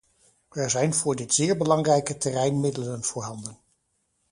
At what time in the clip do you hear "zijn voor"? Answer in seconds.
0.69-1.15